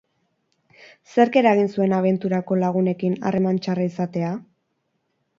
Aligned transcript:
Zerk 1.09 1.35
eragin 1.41 1.67
zuen 1.75 1.93
abenturako 1.97 2.57
lagunekin 2.61 3.19
harreman 3.31 3.59
txarra 3.65 3.85
izatea? 3.91 4.33